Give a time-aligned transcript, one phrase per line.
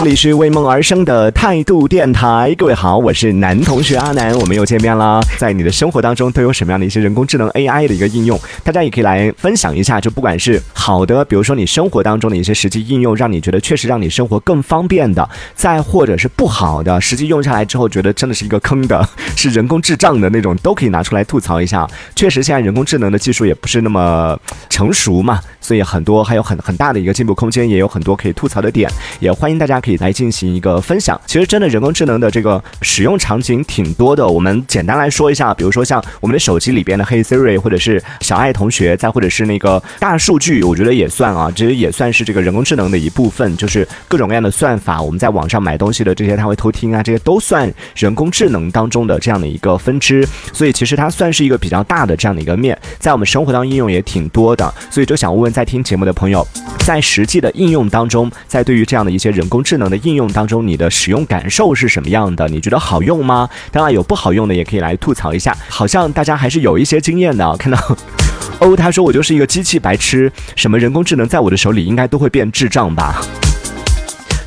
[0.00, 5.20] 这里是为梦而生的态度电台，各位好，我是男同学阿南，我们又见面了。
[5.36, 8.40] 在你的生活当中都有什么样的一些人工智能 AI 的一个应用？
[8.64, 15.22] 大家也可以来分享一下，就不管是好的，比如说你生活当中的一些实际应用，让你觉得确实让你生活更方便的；
[15.54, 19.06] 再或者是不好的，实际用下来之后觉得真的是一个坑的，
[19.36, 21.86] 是人工智障的那种，都可以拿出来吐槽一下。
[22.16, 24.34] 确实，现在人工智能的技术也不是那么
[24.70, 25.40] 成熟嘛，
[25.70, 30.00] 所以很多还有很很大的一个进步空间，也有很多可以吐槽的点，也欢迎大家可以。
[30.00, 31.20] 来进行一个分享。
[31.26, 34.26] 其实真的人工智能的这个使用场景挺多的。
[34.26, 43.54] 我们简单来说一下，比如说像我们的手机里边的 Hey Siri，或者是小爱同学，再或者是那个大数据，我觉得也算啊，其实也算是这个人工智能的一部分。
[43.58, 50.26] 就是各种各样的算法，我们在网上买东西的这些，它会偷听啊，这些都算人工智能当中的这样的一个分支。
[50.50, 54.72] 所以其实它算是一个比较大的这样的一个面，在我们生活当中应用也挺多的。
[54.90, 56.46] 所以就想问问在听节目的朋友，
[56.86, 59.90] 在实际的应用当中，在对于这样的一些人工智能。
[59.90, 62.46] 的应用当中，你的使用感受是什么样的？
[62.48, 63.48] 你觉得好用吗？
[63.72, 65.56] 当然有不好用的，也可以来吐槽一下。
[65.68, 67.56] 好像大家还是有一些经验的。
[67.56, 67.78] 看到
[68.60, 73.20] 哦他说我就是一个机器白痴，什么人工智能在我的手里应该都会变智障吧。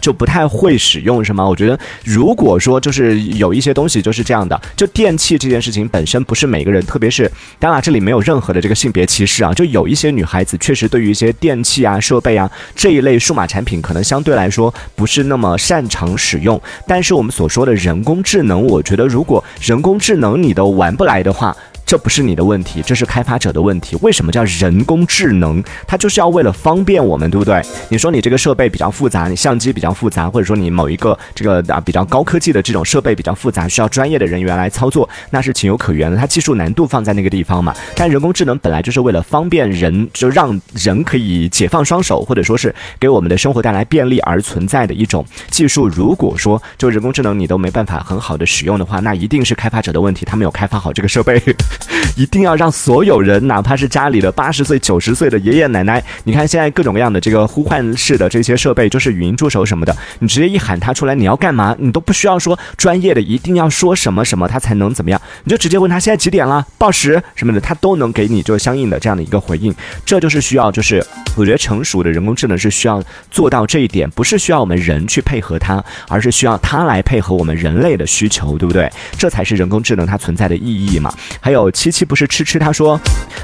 [0.03, 1.47] 就不太会使用是吗？
[1.47, 16.61] 我觉得，如果说就是有一些东西就是这样的，就电器这件事情本身不是每个人，特别是当然这里没有任何的这个性别歧视啊，就有一些女孩子确实对于一些电器啊、设备啊这一类数码产品，可能相对来说不是那么擅长使用。
[16.85, 21.55] 但是我们所说的人工智能，我觉得如果人工智能你都玩不来的话。
[21.85, 23.97] 这不是你的问题，这是开发者的问题。
[24.01, 25.63] 为什么叫人工智能？
[25.85, 27.61] 它就是要为了方便我们，对不对？
[27.89, 36.17] 你说你这个设备比较复杂，你相机比较复杂，或者说你某一个这个啊比较高科技的这种设备比较复杂，需要专业的人员来操作，那是情有可原的。
[36.17, 37.75] 它技术难度放在那个地方嘛。
[37.95, 45.87] 但人工智能本来就是为了方便人，就让人可以解放双手，或者说是给我们的生活带来便利而存在的一种技术。
[45.87, 51.41] 如果说就人工智能你都没办法很好的使用的话，那一定是开发者的问题，他没有开发好这个设备。
[52.15, 69.73] 一定要让所有人，哪怕是家里的八十岁、九十岁的爷爷奶奶，你看现在各种各样的这个呼唤式的这些设备，就是语音助手什么的，你直接一喊他出来，你要干嘛，你都不需要说专业的，一定要说什么什么他才能怎么样，你就直接问他现在几点了，报时什么的，他都能给你就相应的这样的一个回应。
[70.05, 71.03] 这就是需要，就是
[71.35, 78.91] 我觉得成熟的人工智能是需要做到这一点，不是需要我们人去配合它，而是需要它来配合我们人类的需求，对不对？
[79.17, 81.13] 这才是人工智能它存在的意义嘛。
[81.39, 82.03] 还有七七。
[82.03, 82.99] 不是吃吃，他说，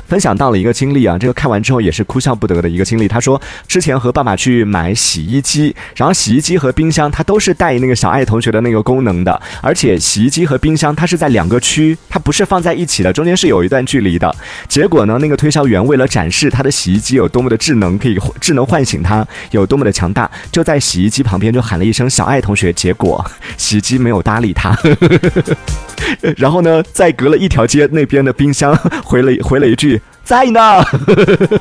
[0.07, 3.07] 分享到了一个经历啊，这个看完之后也是哭笑不得的一个经历。
[3.07, 14.36] 他说，之前和爸爸去买洗衣机，然后洗衣机和冰箱它都是带那个小爱同学的那个功能的，而且洗衣机和冰箱它是在两个区，它不是放在一起的，中间是有一段距离的。
[14.68, 23.25] 结果呢，那个推销员为了展示他的洗衣机有多么的智能，可以智能唤醒它有多么的强大，就在洗衣机旁边就喊了一声“小爱同学”，结果
[23.57, 24.78] 洗衣机没有搭理他。
[26.38, 28.75] 然后呢，再隔了一条街那边的冰箱
[29.06, 30.84] 回了回了一句在呢，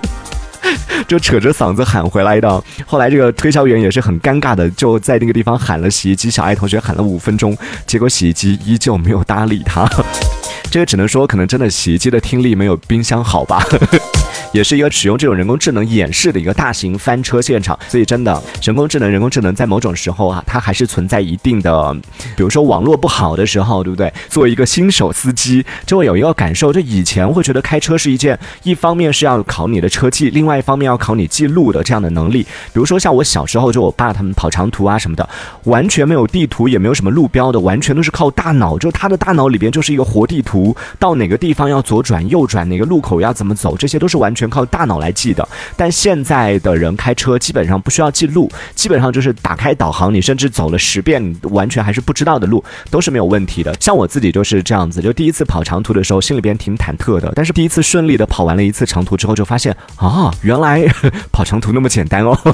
[1.07, 2.63] 就扯着嗓子喊回来的。
[2.87, 7.57] 后来这个推销员也是很尴尬的，就在那个地方喊了洗衣机小爱同学喊了五分钟，
[7.87, 9.89] 结果洗衣机依旧没有搭理他。
[10.71, 13.63] 这个只能说可能真的洗衣机的听力没有冰箱好吧。
[14.53, 21.95] 也是一个使用这种人工智能演示的一个大型翻车现场，所以真的人工智能，人工智能在某种时候啊，它还是存在一定的，
[22.35, 24.11] 比如说网络不好的时候，对不对？
[24.31, 32.43] 作为一个新手司机，就会有一个感受，就以前会觉得开车是一件，一方面是要考你的车技，另外一方面要考你记录的这样的能力。
[32.43, 35.29] 比如说像我小时候，就我爸他们跑长途啊什么的，
[35.65, 40.58] 完全没有地图，也没有什么路标的，完全都是靠大脑，就他的大脑里边就是一个活地图，
[40.99, 44.35] 到哪个地方要左转右转，哪个路口要怎么走，这些都是完。
[44.39, 53.75] 全靠大脑来记的，但现在的人开车基本上不需要记录，基本上就是打开导航，你甚至走了十遍，完全还是不知道的路都是没有问题的。
[53.81, 60.87] 像我自己就是这样子，就第一次跑长途的时候，心里边挺忐忑的，但是第一次顺利的跑完了一次长途之后，就发现啊，原来
[61.33, 62.39] 跑长途那么简单哦。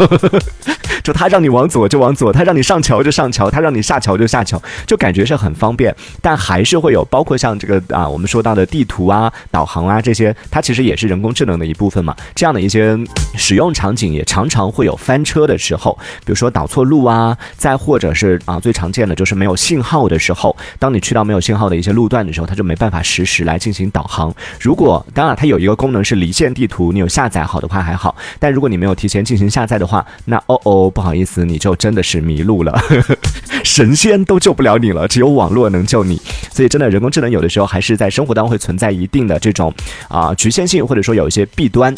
[1.03, 5.95] 就他让你往左就往左，他让你上桥就上桥，他让你下桥就下桥，就感觉是很方便。
[6.23, 12.17] 但还是会有，包括像这个啊，我们说到的地图啊、导航啊这些，它其实也是人工智能的一部分嘛。
[12.35, 12.97] 这样的一些
[13.37, 24.35] 使用场景也常常会有翻车的时候，比如说导错路啊，再或者是啊最常见的就是没有信号的时候，当你去到没有信号的一些路段的时候，它就没办法实时来进行导航。
[24.61, 30.91] 如果当然它有一个功能是离线地图，你有下载好的话还好，但如果你没有提前进行下载的话，那哦哦。
[30.95, 32.73] 不好意思，你就真的是迷路了，
[33.65, 36.21] 神仙都救不了你了，只有网络能救你。
[36.53, 39.73] 所以，真的人工智能有的时候还是在生活当中会存在一定的这种
[40.09, 41.93] 啊局限性，或者说有一些弊端。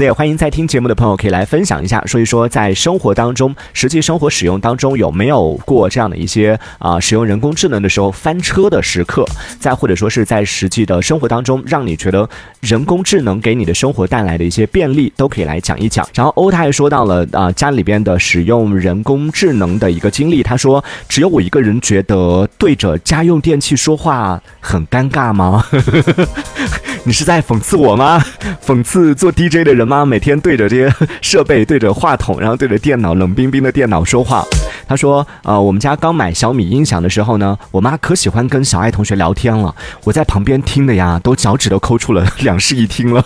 [0.00, 9.26] 所以欢迎在听节目的朋友可以来分享一下，说一说在生活当中，实际生活使用当中有没有过这样的一些啊，使用人工智能的时候翻车的时刻，
[9.58, 12.26] 再或者说是在实际的生活当中，让你觉得
[12.60, 16.08] 人工智能给你的生活带来的一些便利，都可以来讲一讲。
[16.14, 25.62] 然后欧他还说到了啊，家里边的使用人工智能的一个经历，他说只有我一个人觉得对着家用电器说话很尴尬吗？
[27.04, 28.24] 你是在讽刺我吗？
[28.64, 30.04] 讽刺做 DJ 的人妈？
[30.04, 34.44] 每天对着这些设备，对着话筒，然后对着电脑，冷冰冰的电脑说话。
[34.86, 43.24] 他说：“呃，我们家刚买小米音响的时候呢，我妈可喜欢跟小爱同学聊天了，我在旁边听的呀，都脚趾都抠出了 两室一厅了，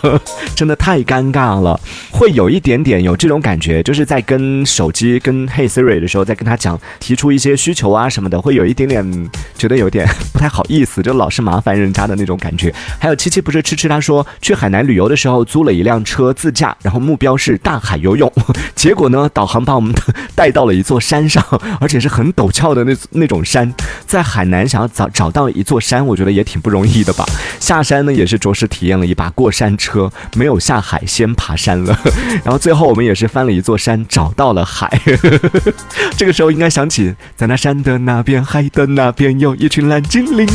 [0.55, 1.79] 真的太尴尬了。
[2.11, 12.73] 会有一点点有这种感觉，就是在跟手机跟 Hey Siri 的时候，在跟他讲提出一些需求啊什么的，会有一点点觉得有点不太好意思，就老是麻烦人家的那种感觉。
[12.99, 18.31] 还有七七不是吃吃，他说去海南旅游的时候租了一辆车自驾，然后目标是大海游泳，
[18.75, 19.91] 结果呢，导航把我们
[20.35, 21.43] 带到了一座山上。”
[21.81, 23.73] 而且是很陡峭的那那种山，
[24.05, 27.25] 在海南想要找找到一座山，我觉得也挺不容易的吧。
[27.59, 31.99] 下山呢也是着实体验了一把过山车，没有下海先爬山了。
[32.45, 34.87] 然后最后我们也是翻了一座山，找到了海。
[36.15, 40.47] 这个时候应该想起，在那山的那边，海的那边有一群蓝精灵。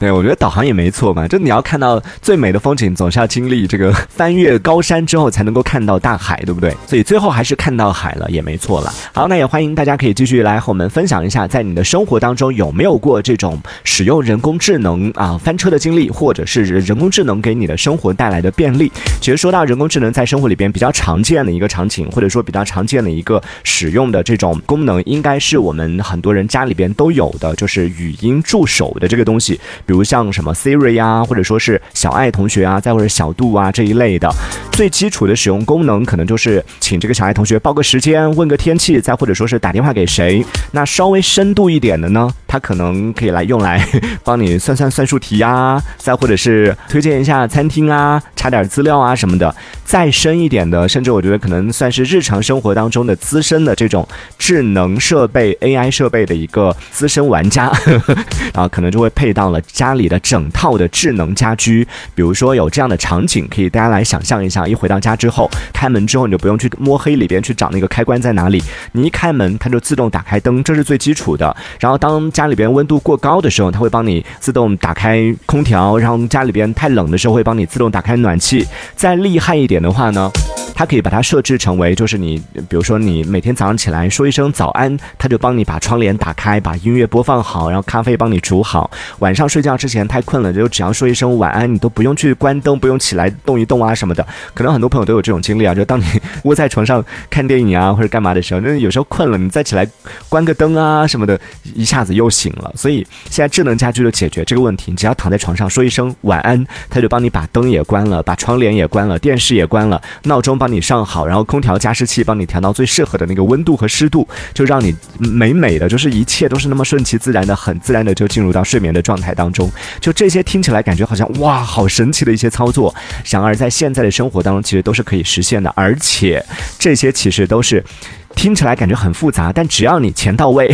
[0.00, 1.28] 对，我觉得导航也没错嘛。
[1.28, 6.74] 就你要看到最美的风景，总是要经历这个翻越高山之后才能够看到大海，对不对？
[6.86, 8.92] 所以最后还是看到海了，也没错了。
[9.12, 18.90] 好，那也欢迎大家可以继续来和我们分享一下，在你的生活当中有没有过这种使用人工智能啊翻车的经历，或者是人工智能给你的生活带来的便利。
[19.20, 29.58] 其实说到人工智能在生活里边比较常见的一个场景，或者说比较常见的一个使用的这种功能，应该是我们很多人家里边都有的，就是语音助手的这个东西。
[29.86, 34.30] 比如像什么 Siri 啊，或者说是小爱同学啊，再或者小度啊这一类的，
[34.72, 40.44] 最基础的使用功能可能就是请这个小爱同学报个时间，问个天气，再或者说是打电话给谁。
[40.70, 43.84] 那稍微深度一点的呢，它可能可以来用来
[44.22, 49.52] 帮你算算算术题呀，再或者是推荐一下餐厅啊，查点资料啊什么的。
[49.84, 54.06] 再深一点的，甚至我觉得可能算是日常生活当中的资深的这种
[54.38, 57.70] 智能设备 AI 设备的一个资深玩家，
[58.54, 59.60] 然后可能就会配到了。
[59.66, 71.56] 家里的整套的智能家居，比如说有这样的场景，可以大家来想象一下：一会回到家之后，开门之后你就不用去摸黑里边去找那个开关在哪里，你一开门它就自动打开灯，这是最基础的。
[71.80, 78.66] 然后当家里边温度过高的时候，它会帮你自动打开空调；然后家里边太冷的时候，会帮你自动打开暖气。
[78.94, 80.30] 再厉害一点的话呢？
[80.76, 82.36] 它可以把它设置成为，就是你，
[82.68, 88.90] 比如说你每天早上起来说一声早安，它就帮你把窗帘打开，把音乐播放好，然后咖啡帮你煮好。
[89.20, 94.26] 晚上睡觉之前太困了，就只要说一声晚安，你都不用去关灯，不用起来动一动啊什么的。
[94.52, 96.04] 可能很多朋友都有这种经历啊，就当你
[96.42, 99.86] 窝在床上看电影啊或者干嘛的时候，那有时候困了，你再起来
[100.28, 101.38] 关个灯啊什么的，
[101.74, 102.72] 一下子又醒了。
[102.74, 110.54] 所以现在智能家居就解决这个问题，你只要躺在床上说一声晚安，它就帮你把灯也关了，把窗帘也关了，电视也关了，闹钟。
[110.56, 119.68] 帮你上好，然后空调加湿器帮你调到最适合的那个温度和湿度，就让你美美的，就是一切都是那么顺其自然的，很自然的就进入到睡眠的状态当中。
[120.00, 122.94] 就这些听起来感觉好像哇，好神奇的一些操作，
[123.28, 126.44] 然而在现在的生活当中其实都是可以实现的，而且
[126.78, 127.84] 这些其实都是。
[128.34, 130.70] 听起来感觉很复杂，但只要你钱到位，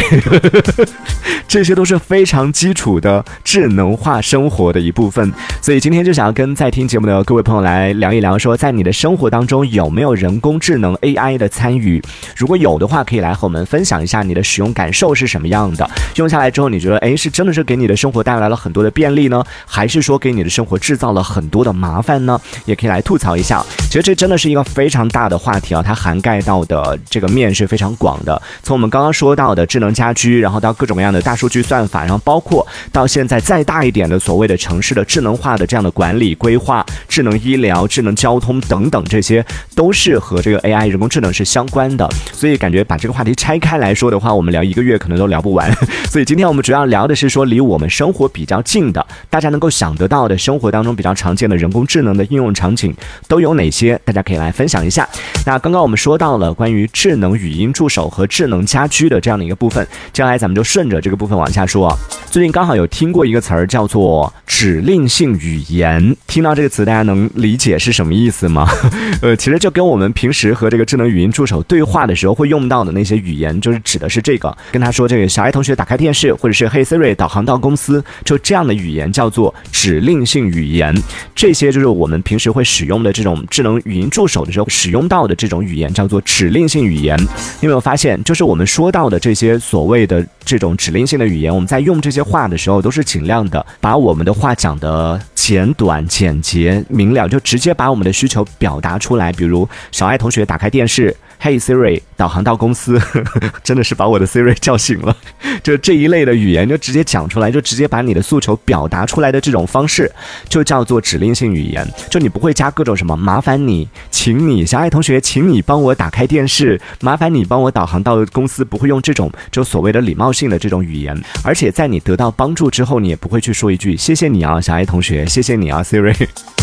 [1.46, 5.32] 这些都是非常基础的智能化生活的一部分。
[5.60, 12.02] 所以今天就想要跟在听节目的各位朋友来聊一聊，说在你的生活当中有没有人工智能 AI 的参与？
[12.34, 15.88] 如果有的话，可以来和我们分享一下你的使用感受是什么样的。
[16.16, 22.40] 用下来之后，你觉得哎，是真的是给你的生活带来了很多的便利呢，还是说给你的生活制造了很多的麻烦呢？
[22.64, 23.64] 也可以来吐槽一下。
[23.82, 27.50] 其实这真的是一个非常大的话题啊，它涵盖到的这个面。
[27.54, 42.07] 是非常广的，从我们刚刚说到的智能家居，然后到各种各样的大数据算法，然后包括到现在再大一点的所谓的城市的智能化的这样的管理规划、智能医疗、智能交通等等，这些都是和这个 AI 人工智能是相关的。
[42.33, 45.73] 所以感觉把这个话题拆开来说的话，我们聊一个月可能都聊不完。
[46.11, 52.95] 所以今天我们主要聊的是说离我们生活比较近的，大家能够想得到的生活当中比较常见的人工智能的应用场景
[53.26, 53.99] 都有哪些？
[54.04, 55.09] 大家可以来分享一下。
[55.47, 57.30] 那刚刚我们说到了关于智能。
[57.40, 59.87] 语音助手和智能家居的这样的一个部分。
[60.12, 61.97] 接下来咱们就顺着这个部分往下说啊。
[62.30, 68.68] 最近刚好有听过一个词儿叫做指令性语言，听到这个词大家能理解是什么意思吗？
[69.23, 74.56] 呃，其实就跟我们平时和这个智能语音助手对话的时候会用到的那些语言，就是指的是这个。
[74.70, 80.94] 跟他说这个小爱同学打开电视，或者是嘿 Siri 导航到公司，就这样的语言叫做指令性语言。
[81.35, 87.18] 这些就是我们平时会使用的这种智能语音助手的时候使用到的这种语言，叫做指令性语言。
[87.60, 99.32] 你有没有发现，就是我们说到的这些所谓的这种指令性的语言，我们在用这些话的时候，都是尽量的把我们的话讲的简短、简洁、明了，就直接把我们的需求表达出来。
[99.32, 101.16] 比如小爱同学打开电视。
[101.42, 103.00] Hey Siri，导航到公司，
[103.64, 105.16] 真的是把我的 Siri 叫醒了。
[105.64, 110.12] 就这一类的语言，就直接讲出来，就直接把你的诉求表达出来的这种方式，
[110.50, 111.88] 就叫做指令性语言。
[112.11, 121.16] 就你不会加各种什么麻烦你，请你小爱同学，请你帮我打开电视，麻烦你帮我导航到公司，不会用这种就所谓的礼貌性的这种语言。
[121.42, 126.14] 而且在你得到帮助之后，你也不会去说一句谢谢你啊，小爱同学，谢谢你啊，Siri。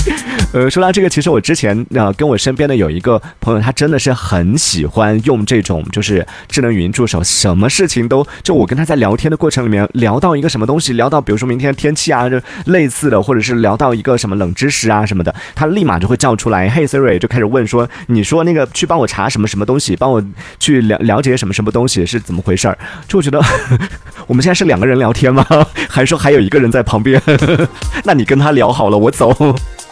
[0.53, 20.23] 呃，说到这个，其实我之前呃跟我身边的有一个朋友，他真的是很喜欢用这种就是智能语音助手，什么事情都就我跟他在聊天的过程里面聊到一个什么东西，聊到比如说明天天气啊，就类似的，或者是聊到一个什么冷知识啊什么的，他立马就会叫出来，嘿 Siri 就开始问说，你说那个去帮我查什么什么东西，帮我
[20.57, 22.77] 去了了解什么什么东西是怎么回事儿？
[23.09, 23.41] 就我觉得
[24.27, 25.45] 我们现在是两个人聊天吗？
[25.89, 27.21] 还是说还有一个人在旁边？
[28.03, 29.33] 那你跟他聊好了，我走。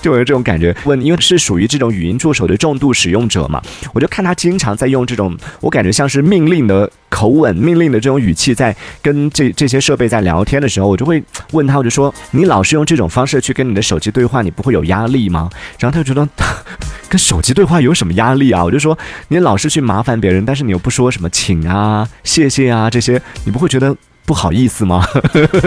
[0.06, 3.60] 就有这种感觉，问，因为是属于这种语音助手的重度使用者嘛，
[3.92, 15.50] 我就看他经常在用这种，我感觉像是命令的口吻、命令的这种语气，在跟这这些设备在聊天的时候，我就会问他，我就说，你老是用这种方式去跟你的手机对话，你不会有压力吗？
[15.80, 16.30] 然后他就觉得，
[17.10, 18.64] 跟手机对话有什么压力啊？
[18.64, 18.96] 我就说，
[19.30, 23.98] 你老是去麻烦别人，但是你又不说什么请啊、谢谢啊这些，你不会觉得？
[24.26, 25.06] 不好意思吗？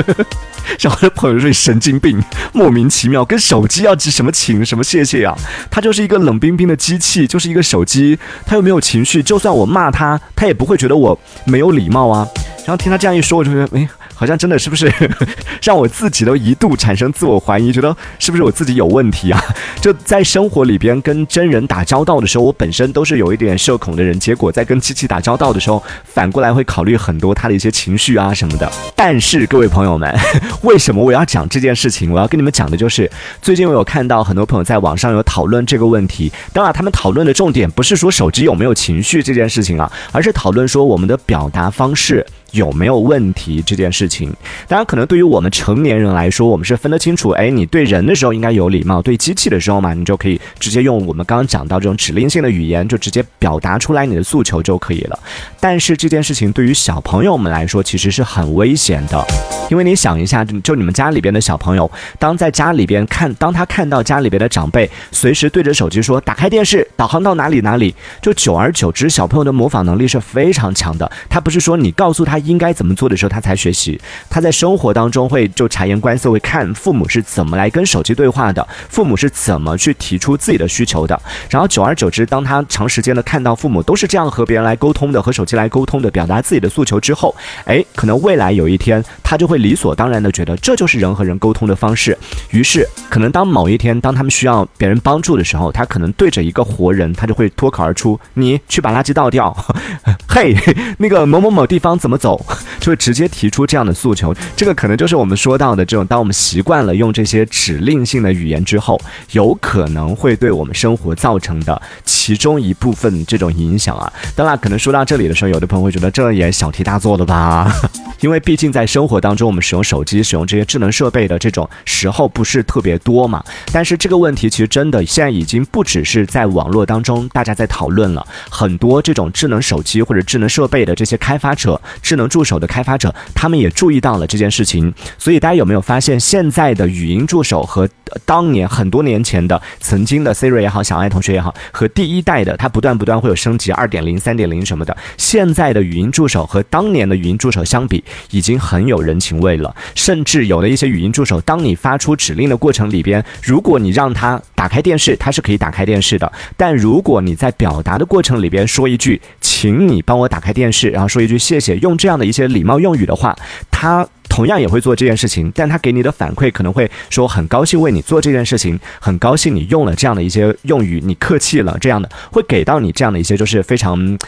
[0.79, 2.23] 像我的朋友说你神经病，
[2.53, 5.37] 莫名其妙跟手机要什么情什么谢谢啊？
[5.71, 12.27] 他就是一个冷冰冰的机器，就是一个手机，他又没有情绪，就算我骂他，他也不会觉得我没有礼貌啊。
[12.59, 13.88] 然后听他这样一说，我就觉得，哎。
[14.19, 14.93] 好像真的是不是
[15.63, 19.41] 让我自己都一度产生自我怀疑，觉得是不是我自己有问题啊？
[19.81, 28.69] 就在生活里边跟真人打交道的时候，我本身都是有一点社恐的人，结果在跟机器打交道的时候，反过来会考虑很多他的一些情绪啊什么的。
[28.97, 30.13] 但是各位朋友们，
[30.63, 32.11] 为什么我要讲这件事情？
[32.13, 33.09] 我要跟你们讲的就是，
[33.41, 36.33] 最近我有看到很多朋友在网上有讨论这个问题。
[36.53, 42.27] 当然，他们讨论的重点不是说手机有没有情绪这件事情啊，而是讨论说我们的表达方式。
[42.59, 44.35] 有没有问题这件事情，
[44.67, 47.31] 当然可能对于我们成年人来说，我们是分得清楚。
[47.31, 55.19] 哎，你对人的时候应该有礼貌，对机器的时候嘛，你就可以直接用我们刚刚讲到这种指令性的语言，就直接表达出来你的诉求就可以了。
[55.61, 59.25] 但是这件事情对于小朋友们来说，其实是很危险的，
[59.71, 61.88] 因为你想一下，就你们家里边的小朋友，
[62.19, 71.09] 当在家里边看，当他看到家里边的长辈随时对着手机说“打开电视，导航到哪里哪里”，就久而久之，小朋友的模仿能力是非常强的。
[71.29, 72.38] 他不是说你告诉他。
[72.49, 74.00] 应该怎么做的时候，他才学习。
[74.31, 81.21] 他在生活当中会就察言观色，会看父母是怎么来跟手机对话的，父母是怎么去提出自己的需求的。
[81.50, 92.17] 然后久而久之，当他长时间的看到父母都是这样和别人来沟通的，和手机来沟通的，表达自己的诉求之后，哎，可能未来有一天，他就会理所当然的觉得这就是人和人沟通的方式。
[92.50, 99.55] 于是，可能当某一天，当他们需要别人帮助的时候，他可能对着一个活人，他就会脱口而出：“你去把垃圾倒掉。
[100.28, 100.55] ”嘿，
[100.99, 102.28] 那个某某某地方怎么走？
[102.81, 109.01] 就会直接提出这样的诉求，这个可能就是我们说到的这种，当我们习惯了用这些指令性的语言之后，
[109.33, 114.13] 有可能会对我们生活造成的其中一部分这种影响啊。
[114.35, 117.71] 当然，可能说到这里的时候，有的朋友会觉得这也小题大做了吧？
[118.21, 123.43] 因为毕竟在生活当中，我们使用手机、使用这些智能设备的这种时候不是特别多嘛。
[123.73, 131.81] 但是这个问题其实真的现在已经不只是在网络当中大家在讨论了，很多这种智能手机或者智能设备的这些开发者。
[132.03, 137.89] 智能助手的开发者，他们也注意到了这件事情，所以大家有没有发现，现在的语音助手和
[138.27, 144.95] 当年很多年前的曾经的 Siri 也好，小爱同学也好，和第一代的它不断不断会有升级，二点零、三点零什么的。
[145.17, 149.75] 现在的语音助手和当年的语音助手相比，已经很有人情味了。
[149.95, 156.31] 甚至有的一些语音助手，当你发出指令的过程里边，如果你让它打开电视，它是可以打开电视的。
[156.57, 163.37] 但如果你在表达的过程里边说一句，请你帮我打开电视，然后说一句谢谢，用这这样的一些礼貌用语的话，
[163.71, 174.19] 他同样也会做这件事情，但他给你的反馈可能会说很高兴为你做这件事情，很高兴你用了这样的一些用语，你客气了这样的，会给到你这样的一些就是非常。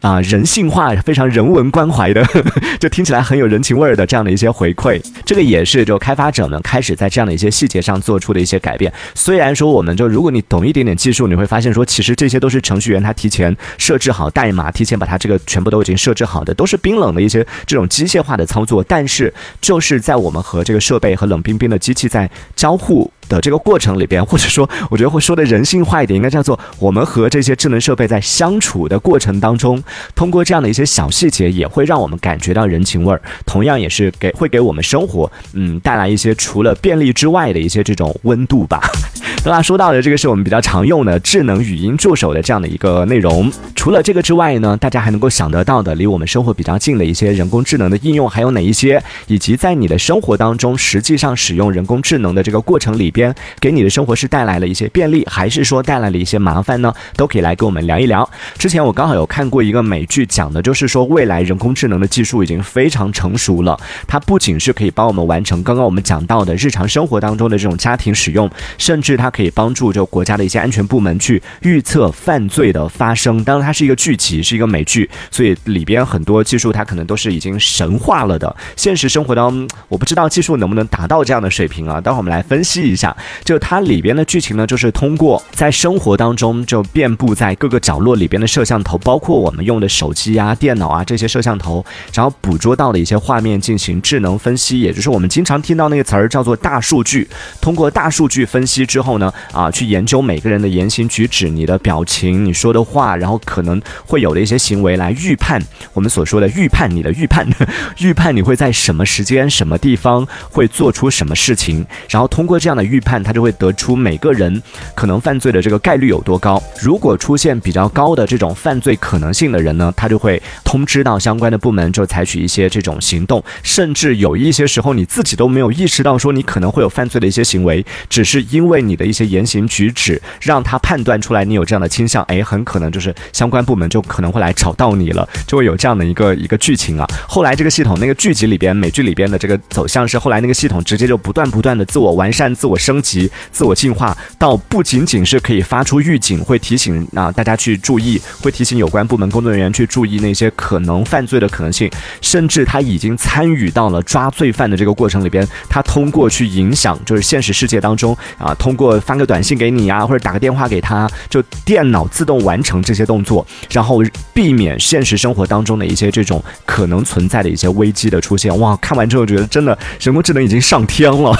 [0.00, 2.24] 啊人性化、非常人文关怀的，
[2.78, 5.00] 就听起来很有人情味儿的这样的一些回馈。
[5.24, 8.92] 这个也是就开发者们开始在这样的一些细节上做出的一些改变。
[9.14, 18.84] 虽然说我们就如果你懂一点点技术，你会发现说其实这些都是程序员他提前设置好代码，提前把它这个全部都已经设置好的，都是冰冷的一些这种机械化的操作。
[18.84, 23.10] 但是就是在我们和这个设备和冷冰冰的机器在交互。
[23.28, 29.82] 的这个过程里边，或者说， 我觉得会说的人性化一点，应该叫做我们和这些智能设备在相处的过程当中，
[30.14, 38.80] 通过这样的一些小细节，也会让我们感觉到人情味儿，同样也是给会给我们生活，嗯，带来一些除了便利之外的一些这种温度吧。
[39.44, 43.50] 那说到的这个是我们比较常用的智能语音助手的这样的一个内容。
[43.74, 49.02] 除了这个之外呢，大家还能够想得到的离我们生活比较近的一些人工智能的应用还有哪一些？
[49.26, 56.94] 以及在你的生活当中，实际上使用人工智能的这个过程里边，给你的生活是带来了一些便利，还是说带来了一些麻烦呢？
[57.16, 58.28] 都可以来跟我们聊一聊。
[58.56, 68.48] 之前我刚好有看过一个美剧，讲的就是说未来人工智能的技术已经非常成熟了，它不仅是可以帮我们完成刚刚我们讲到的日常生活当中的这种家庭使用，
[68.78, 73.42] 甚至它可以帮助就国家的一些安全部门去预测犯罪的发生。
[73.42, 78.54] 当然，它是一个剧集，是一个美剧，所以里边很多技术它可能都是已经神化了的。
[78.76, 82.00] 现实生活当中，我不知道技术能不能达到这样的水平啊。
[82.00, 83.07] 待会儿我们来分析一下，
[83.44, 97.28] 就它里边的剧情呢，就是通过在生活当中就遍布在各个角落里边的摄像头，包括我们用的手机啊、电脑啊这些摄像头，然后捕捉到的一些画面进行智能分析，也就是我们经常听到那个词儿叫做大数据。
[97.60, 105.62] 通过大数据分析之后呢，啊，去研究每个人的言行举止、你的表情、你说的话，然后可能会有的一些行为来预判
[105.94, 107.46] 我们所说的预判你的预判，
[107.98, 114.60] 预判你会在什么时间、什么地方会做出什么事情，然后通过这样的预预判，他就会得出每个人
[114.94, 116.60] 可能犯罪的这个概率有多高。
[116.82, 137.06] 如果出现比较高的这种犯罪可能性的人呢，他就会通知到相关的部门，就采取一些这种行动，甚至有一些时候你自己都没有意识到说你可能会有犯罪的一些行为，只是因为你的一些言行举止让他判断出来你有这样的倾向，哎，很可能就是相关部门就可能会来找到你了，就会有这样的一个一个剧情啊。
[137.28, 151.90] 后来这个系统那个剧集里边美剧里边的这个走向是，后来那个系统直接就不断不断的自我完善、自我升级、自我进化，到不仅仅是可以发出预警，会提醒啊大家去注意，会提醒有关部门工作人员去注意那些可能犯罪的可能性，
[152.22, 168.58] 甚至他已经参与到了抓罪犯的这个过程里边，他通过去影响，就是现实世界当中啊，通过发个短信给你啊，或者打个电话给他，就电脑自动完成这些动作，然后避免现实生活当中的一些这种可能存在的一些危机的出现。
[168.58, 171.36] 哇，看完之后觉得真的人工智能已经上天了。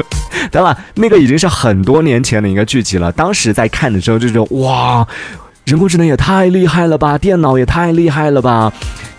[0.52, 3.10] 当然，那个已经是很多年前的一个剧集了。
[3.12, 5.06] 当时在看的时候就觉得哇，
[5.64, 8.72] 人工智能也太厉害了吧，电脑也太厉害了吧。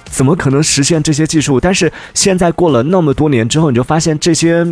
[0.06, 1.58] 怎么可能实现这些技术？
[1.60, 4.66] 但是现在过了那么多年之后，你就发现这些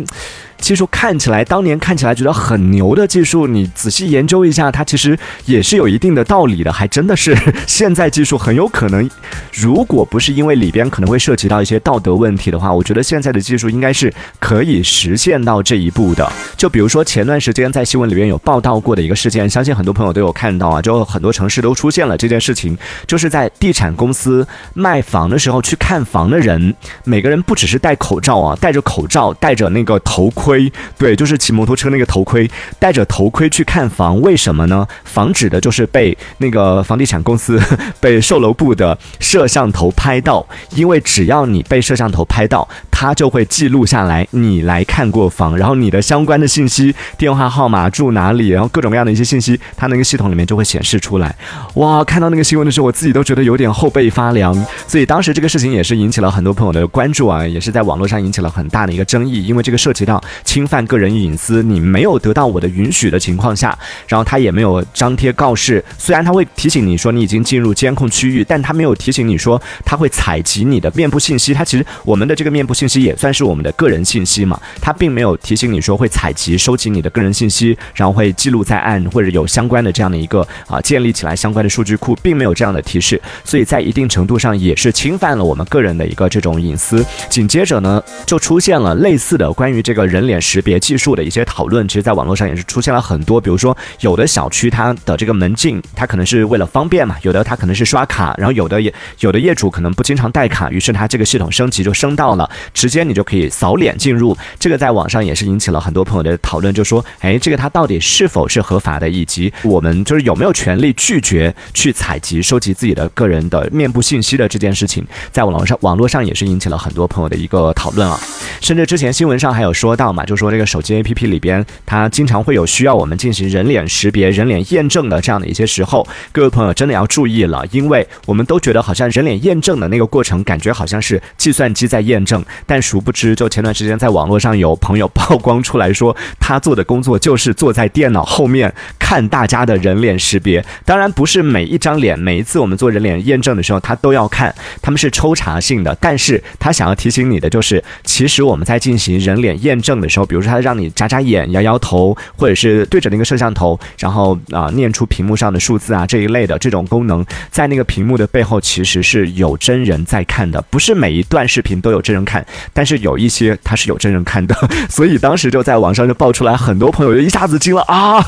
[0.60, 6.70] 技术看起来，当年看起来觉得很牛的技术，你仔细研究一下，它其实也是有一定的道理的。
[6.70, 7.34] 还真的是
[7.66, 9.08] 现在技术很有可能，
[9.54, 16.30] 如果不是因为里边可能会涉及到一些道德问题的话，我觉得现在的技术应该是可以实现到这一步的。
[16.56, 25.30] 就比如说前段时间在新闻里边有报道过的一个事件，相信很多朋友都有看到啊，就很多城市都出现了这件事情，就是在地产公司卖房。
[25.30, 34.86] 的时候去看房的人，每个人不只是戴口罩啊，戴着口罩，戴着那个头盔，盔对，就是骑摩托车那个头盔，戴着头盔去看房，为什么呢？
[35.04, 37.60] 防止的就是被那个房地产公司、
[38.00, 51.34] 被售楼部的摄像头拍到，因为只要你被摄像头拍到，它就会记录下来你来看过房，然后你的相关的信息、电话号码、住哪里，然后各种各样的一些信息，它那个系统里面就会显示出来。
[51.74, 54.54] 哇，看到那个新闻的时候，我自己都觉得有点后背发凉，
[54.88, 55.06] 所以。
[55.10, 85.20] 当时这个事情也是引起了很多朋友的关注啊，也是在网络上引起了很大的一个争议，因为这个涉及到侵犯个人隐私，你没有得到我的允许的情况下，然后他也没有张贴告示，虽然他会提醒你说你已经进入监控区域，但他没有提醒你说他会采集你的面部信息，他其实我们的这个面部信息也算是我们的个人信息嘛，他并没有提醒你说会采集收集你的个人信息，然后会记录在案或者有相关的这样的一个啊建立起来相关的数据库，并没有这样的提示，所以在一定程度上也是侵。
[85.20, 93.40] 犯了我们个人的一个这种隐私，紧接着呢，就出现了类似的关于这个人脸识别技术的一些讨论，其实在网络上也是出现了很多。
[93.40, 104.36] 比如说，有的小区它的这个门禁，它可能是为了方便嘛；有的它可能是刷卡，然后有的也有的业主可能不经常带卡，于是它这个系统升级就升到了直接你就可以扫脸进入。
[104.58, 118.18] 这个在网上也是引起了很多朋友的讨论，就说，哎，这个它到底是否是合法的，以及我们就是有没有权利拒绝去采集、收集自己的个人的面部信息的这件事情，在网络上网络上也是引起了很多朋友的一个讨论啊。
[118.60, 140.64] 甚至之前新闻上还有说到嘛，就说这个手机 APP 里边，它经常会有需要我们进行人脸识别、人脸验证的这样的一些时候，各位朋友真的要注意了，因为我们都觉得好像人脸验证的那个过程，感觉好像是计算机在验证，但殊不知，就前段时间在网络上有朋友曝光出来说，他做的工作就是坐在电脑后面看大家的人脸识别。
[140.84, 145.96] 当然，不是每一张脸、每一次我们做人脸验证的时候，他都要看，他们是抽查性的。
[146.00, 164.54] 但是他想要提醒你的就是，其实我们在进行人脸验证的时候，比如说他让你眨眨眼、摇摇头，或者是对着那个摄像头，然后啊念出屏幕上的数字啊这一类的这种功能，在那个屏幕的背后其实是有真人在看的，不是每一段视频都有真人看，但是有一些它是有真人看的，
[164.88, 168.24] 所以当时就在网上就爆出来，很多朋友就一下子惊了啊，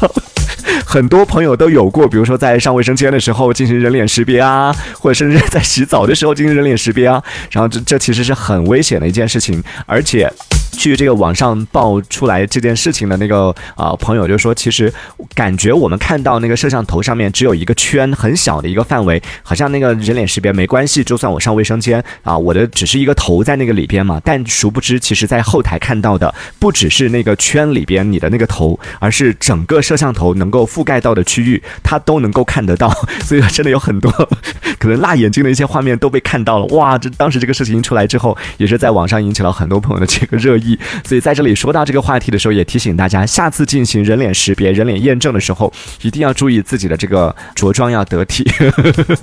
[0.87, 10.33] 很多朋友都有过，比如说在上卫生间的时候进行人脸识别啊，或者甚至在洗澡的时候进行人脸识别啊，然后这这其实是很危险的一件事情，而且。
[10.73, 14.93] 据这个网上爆出来这件事情的那个啊朋友就说，其实
[15.35, 24.21] 感觉我们看到那个摄像头上面只有一个圈，很小的一个范围，好像那个人脸识别没关系，就算我上卫生间啊，我的只是一个头在那个里边嘛。
[24.25, 32.91] 但殊不知，其实在后台看到的不只是那个圈里边你的那个头，而是整个摄像头能够覆盖到的区域，它都能够看得到。
[33.23, 34.11] 所以说真的有很多
[34.81, 36.67] 可能辣眼睛的一些画面都被看到了。
[36.75, 40.62] 哇，这当时这个事情一出来之后，也是在网上引起了很多朋友的这个热议。
[41.05, 45.73] 所以在这里说到这个话题的时候，也提醒大家，下次进行人脸识别、人脸验证的时候，
[46.03, 48.49] 一定要注意自己的这个着装要得体，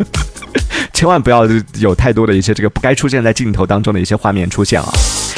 [0.93, 1.45] 千万不要
[1.79, 4.87] 有太多的一些这个不该出现在镜头当中的一些画面出现啊。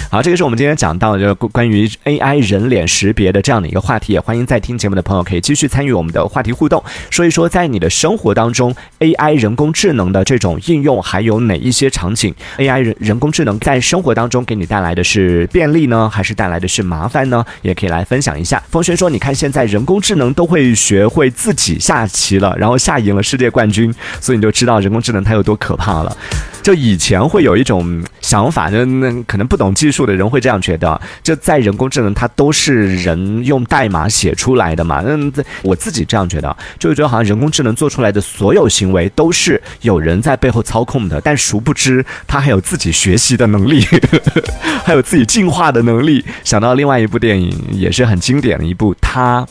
[0.09, 17.45] 好，这个是我们今天讲到的关于 AI 人脸识别的这样的一个话题，也欢迎在听节目的朋友可以继续参与我们的话题互动，说一说在你的生活当中 AI 人工智能的这种应用还有哪一些场景？AI 人人工智能在生活当中给你带来的是便利呢，还是带来的是麻烦呢？
[17.61, 18.61] 也可以来分享一下。
[18.71, 26.17] 风轩说，你看现在人工智能都会学会自己下棋了，然后下赢了世界冠军，所以你就知道人工智能它有多可怕了。
[26.61, 35.03] 就以前会有一种想法，就那可能不懂技术的人会这样觉得，就在人工智能它都是人用代码写出来的嘛。
[35.05, 35.31] 嗯，
[35.63, 43.83] 我自己这样觉得，就觉得好像人工智能做出来的所有行为都是有人在背后操控的，但殊不知它还有自己学习的能力，
[44.85, 46.23] 还有自己进化的能力。
[46.43, 49.43] 想到另外一部电影也是很经典的一部，它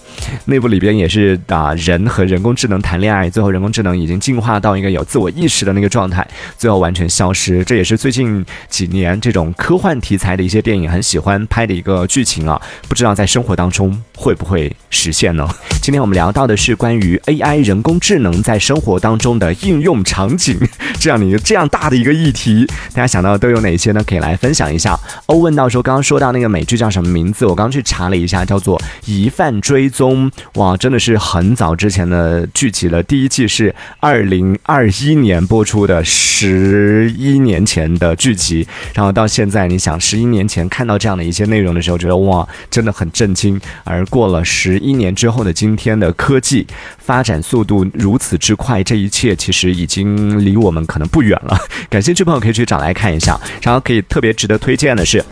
[0.44, 6.25] 那部里边也是啊，人和人工智能谈恋爱，最后人工智能已经进化到一个有自我意识的那个状态，
[6.57, 6.99] 最后完全。
[7.00, 15.48] 全消失，这也是最近几年这种科幻题材的一些电影很喜欢拍的一个剧情啊，不知道在生活当中会不会实现呢？
[15.80, 20.59] 今天我们聊到的是关于 AI 人工智能在生活当中的应用场景，
[20.98, 24.04] 这样的一个这样大的一个议题，大家想到都有哪些呢？
[24.04, 24.94] 可以来分享一下。
[25.24, 27.46] 欧问到说，刚刚说到那个美剧叫什么名字？
[27.46, 30.30] 我刚刚去查了一下，叫做《疑犯追踪》。
[30.56, 36.04] 哇，真的是很早之前的剧集了，第一季是二零二一年播出的。
[36.04, 43.61] 十一年前的剧集，然后到现在，你想十一年前看到这样的一些内容的时候，觉得哇，真的很震惊。
[43.85, 46.66] 而过了十一年之后的今天的科技
[46.99, 51.57] 发展速度如此之快，这一切其实已经离我们可能不远了。
[51.88, 53.38] 感兴趣朋友可以去找来看一下。
[53.62, 55.25] 然后可以特别值得推荐的是，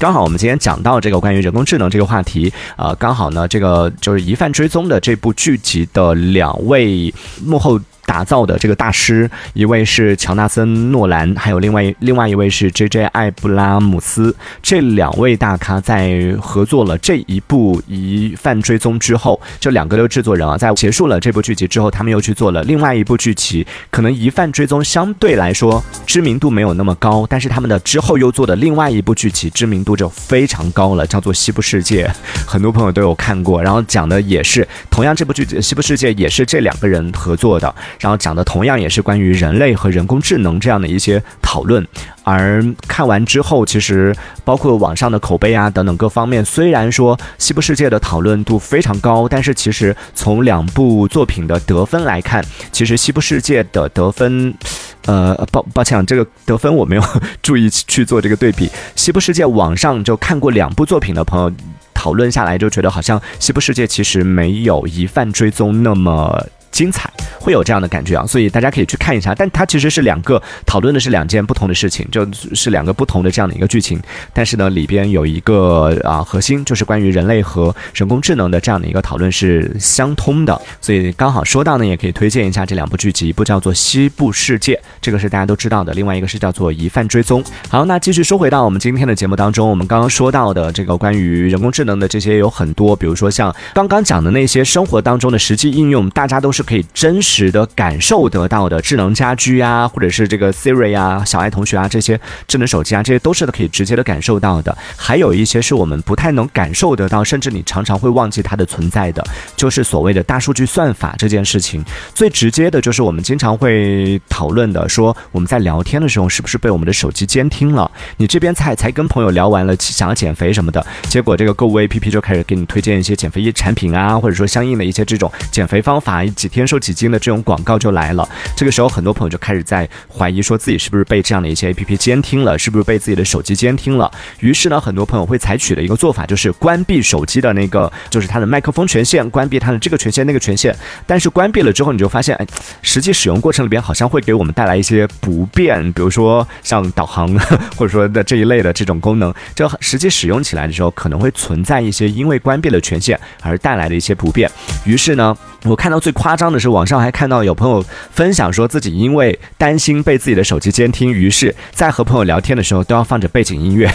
[0.00, 7.12] 刚好我们今天讲到这个关于人工智能这个话题，呃，刚好呢，这个就是《疑犯追踪》的这部剧集的两位
[7.44, 7.78] 幕后。
[8.08, 13.04] 打造的这个大师，一位是乔纳森·诺兰，还有另外另外一位是 J.J.
[13.08, 14.34] 艾布拉姆斯。
[14.62, 23.66] 这两位大咖在合作了这一部《疑犯追踪》之后，这两个都制作人啊，在结束了这部剧集之后，他们又去做了另外一部剧集。
[23.90, 32.06] 可能《疑犯追踪》相对来说知名度没有那么高，但是他们的之后又做的另外一部剧集知名度就非常高了，叫做《西部世界》，
[32.46, 33.62] 很多朋友都有看过。
[33.62, 37.74] 然后讲的也是同样这部剧《西部世界》也是这两个人合作的。
[37.98, 41.86] 然后讲的同样也是关于人类和人工智能这样的一些讨论，
[42.24, 54.54] 而看完之后，其实包括网上的口碑啊等等各方面，虽然说《西部世界》的讨论度非常高，但是其实从两部作品的得分来看，其实《西部世界》的得分。
[55.06, 57.02] 呃，抱抱歉，这个得分我没有
[57.40, 58.66] 注意去做这个对比。
[58.94, 61.50] 《西部世界》网上就看过两部作品的朋友
[61.94, 66.46] 讨论下来，就觉得好像《西部世界》其实没有《疑犯追踪》那么。
[66.70, 69.34] 精彩会有这样的感觉啊，所以大家可以去看一下。
[69.34, 74.00] 但它其实是两个讨论的是两件不同的事情，就是两个不同的这样的一个剧情。
[74.32, 80.60] 但是呢，里边有一个啊核心，就是关于人类和人工智能的这样的一个讨论是相通的。
[80.80, 87.42] 所以刚好说到呢，也可以推荐一下这两部剧集，一部叫做《西部世界》，这个是大家都知道的；另外一个是叫做《疑犯追踪》。
[87.68, 96.57] 好，那继续说回到我们今天的节目当中，我们刚刚说到的这个关于人工智能的这些有很多，比如说像刚刚讲的那些生活当中的实际应用，大家都是。
[96.58, 104.76] 是可以真实的感受得到的智能家居啊，或者是这个 Siri 啊、小爱同学啊这些智能手机啊，这些都是可以直接的感受到的。
[104.96, 109.24] 还有一些是我们不太能感受得到，甚至你常常会忘记它的存在的，
[109.56, 111.84] 就是所谓的大数据算法这件事情。
[112.12, 117.88] 最直接的就是我们经常会讨论的，说我们在聊天的时候是不是被我们的手机监听了？
[118.16, 126.58] 你这边才才跟朋友聊完了，想要减肥什么的，结果这个购物 APP 就开始给你推荐一些减肥产品啊，或者说相应的一些这种减肥方法以及天。
[126.58, 134.10] 天瘦几斤的这种广告就来了，这个时候很多朋友就开始在怀疑，说自己是不是被这样的一些 A P P 监听了，是不是被自己的手机监听了。
[134.40, 140.74] 于是呢，很多朋友会采取的一个做法就是关闭手机的那个，就是它的麦克风权限，关闭它的这个权限那个权限。
[141.06, 142.46] 但是关闭了之后，你就发现，哎，
[142.82, 147.32] 实际使用过程里边好像会给我们带来一些不便，比如说像导航
[147.78, 154.50] 或者说的这一类的这种功能，就实际使用起来的时候可能会存在一些因为关闭了权限而带来的一些不便。
[154.84, 156.48] 于是呢，我看到最夸张。
[156.52, 163.90] 的是网上还看到有朋友分享说自己因为担心被自己的手机监听，于是在和朋友聊天的时候都要放着背景音乐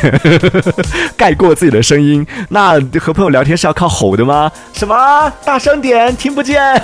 [1.18, 2.26] 盖过自己的声音。
[2.50, 4.52] 那和朋友聊天是要靠吼的吗？
[4.74, 5.34] 什么？
[5.44, 6.82] 大声点，听不见。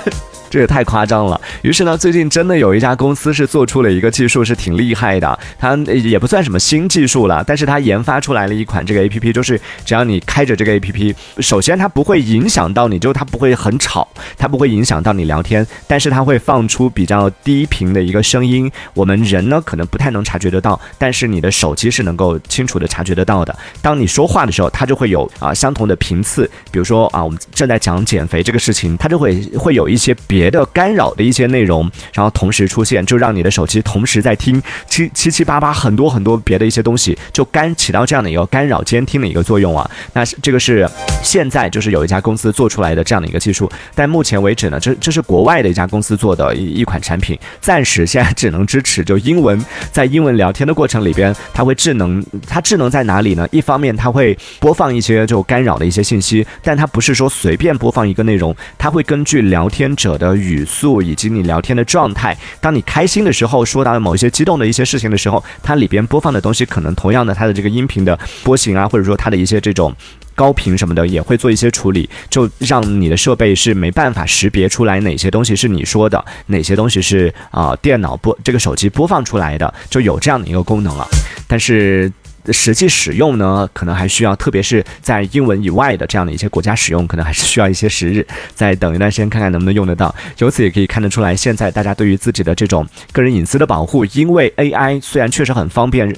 [0.50, 1.40] 这也太夸张了。
[1.62, 5.38] 于是呢，最近真的有一家公司是做出了一个技术，是挺厉害的。
[5.58, 18.70] 它也不算什么新技术了，但是它研发出来了一款这个 A P P，就是只要你开着这个 A P P，首先它不会影响到你，就它不会很吵，它不会影响到你聊天，但是它会放出比较低频的一个声音。
[18.94, 23.56] 我们人呢可能不太能察觉得到，但是你的手机是能够清楚的察觉得到的。
[23.80, 26.50] 当你说话的时候，它就会有啊相同的频次。
[26.72, 30.39] 比如说啊，我们正在讲减肥这个事情，它就会会有一些别。
[30.40, 31.82] 别的干扰的一些内容，
[32.14, 39.88] 然后同时出现，就让你的手机同时在听七七七八八很多很多别的一些东西，就干起到这样的一个干扰监听的一个作用啊。
[40.14, 40.88] 那这个是
[41.22, 53.46] 现在就是有一家公司做出来的这样的一个技术，但目前为止呢，这这是国外的一家公司做的一一款产品，暂时现在只能支持就英文，在英文聊天的过程里边，它会智能，它智能在哪里呢？
[53.50, 60.29] 一方面它会播放一些就干扰的一些信息，但它不是说随便播放一个内容，它会根据聊天者的。
[60.34, 69.94] 语速以及你聊天的状态，当你开心的时候，说到某一些激动的一些事情的时候，它里边播放的东西可能同样的，它的这个音频的波形啊，或者说它的一些这种
[70.34, 81.06] 高频什么的，也会做一些处理，就让你的设备是没办法识别出来哪些东西是你说的，哪些东西是啊电脑播这个手机播放出来的，就有这样的一个功能了，
[81.46, 82.10] 但是。
[82.52, 90.14] 实际使用呢，可能还需要，特别是在英文以外的这样的一些国家使用，可能还是需要一些时日，再等一段时间看看能不能用得到。
[90.38, 96.14] 由此也可以看得出来，现在大家对于自己的这种个人隐私的保护，因为 AI 虽然确实很方便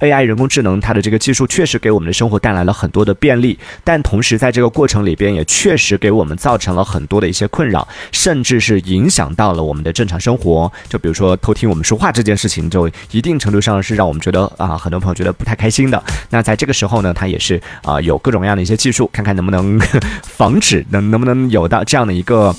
[0.00, 10.70] ，AI 人工智能它的这个技术确实给我们的生活带来了很多的便利，但同时在这个过程里边也确实给我们造成了很多的一些困扰，甚至是影响到了我们的正常生活。
[10.88, 15.90] 就比如说偷听我们说话这件事情，就一定程度上是让我们觉得啊，很多朋友觉得不太开开心。
[15.90, 16.00] 的，
[16.30, 19.80] 那在这个时候呢，他也是啊，有各种各样的一些技术，看看能不能
[20.22, 22.54] 防止，能能不能有到这样的一个。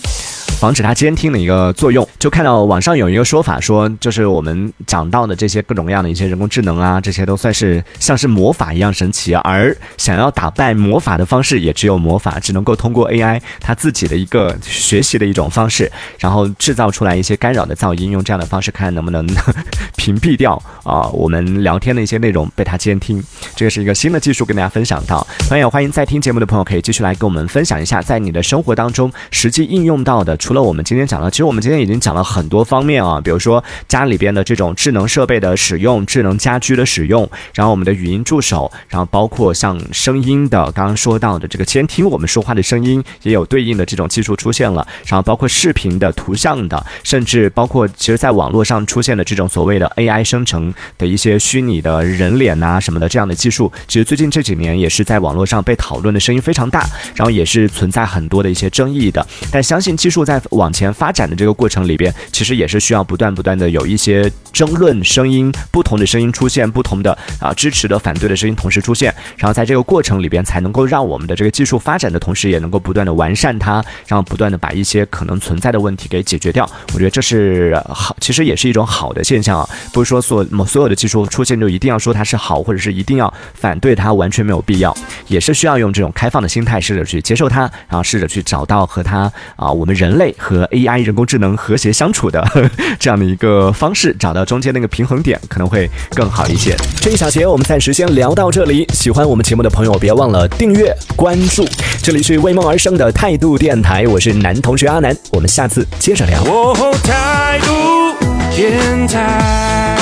[0.59, 19.27] 防止它监听的一个作用，就看到网上有一个说法，说就是我们讲到的这些各种各样的一些人工智能啊，这些都算是像是魔法一样神奇，而想要打败魔法的方式也只有魔法，只能够通过 AI 它自己的一个学习的一种方式，然后制造出来一些干扰的噪音，用这样的方式看能不能
[19.95, 23.23] 屏蔽掉啊我们聊天的一些内容被它监听。
[23.55, 30.35] 这个是一个新的技术跟大家分享到，朋友欢迎在听节目的朋友可以继续来跟我们分享一下，在你的生活当中实际应用到的。
[30.47, 76.69] 除了我们今天讲的，其实我们今天已经讲了很多方面啊，比如说家里边的这种智能设备的使用、智能家居的使用，然后我们的语音助手，然后包括像声音的，刚刚说到的这个监听我们说话的声音，也有对应的这种技术出现了，然后包括视频的、图像的，甚至包括其实在网络上出现的这种所谓的 AI 生成的一些虚拟的人脸呐什么的这样的技术，其实最近这几年也是在网络上被讨论的声音非常大，然后也是存在很多的一些争议的，但相信技术在往前发展的这个过程里边，其实也是需要不断不断的有一些争论声音，不同的声音出现，不同的啊支持的、反对的声音同时出现，然后在这个过程里边，才能够让我们的这个技术发展的同时，也能够不断的完善它，然后不断的把一些可能存在的问题给解决掉。
[76.93, 84.95] 我觉得这是好，其实也是一种好的现象啊，不是说所某所有的技术出现就一定要说它是好，或者是一定要反对它，完全没有必要，
[85.27, 92.45] 也是需要用这种开放的心态，试着去接受它，然后试着去找到和它啊，我们人类类和 AI 人工智能和谐相处的
[92.99, 96.75] 这样的一个方式，找到中间那个平衡点，可能会更好一些。
[97.01, 101.65] 这一小节我们暂时先聊到这里，喜欢我们节目的朋友别忘了订阅关注，
[102.01, 106.43] 这里是为梦而生的态度电台，我是男同学阿南，我们下次接着聊。
[106.43, 108.15] 哦，态度
[108.55, 109.96] 电台。